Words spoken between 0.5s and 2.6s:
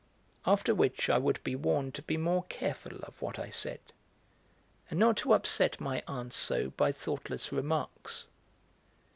which I would be warned to be more